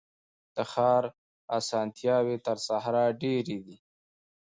د 0.55 0.57
ښار 0.71 1.03
اسانتیاوي 1.57 2.37
تر 2.45 2.57
صحرا 2.67 3.05
ډیري 3.21 3.57
دي. 3.65 3.77